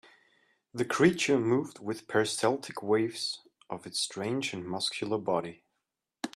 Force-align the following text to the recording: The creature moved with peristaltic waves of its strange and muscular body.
The 0.73 0.83
creature 0.83 1.37
moved 1.39 1.77
with 1.77 2.07
peristaltic 2.07 2.81
waves 2.81 3.41
of 3.69 3.85
its 3.85 3.99
strange 3.99 4.51
and 4.51 4.65
muscular 4.65 5.19
body. 5.19 5.63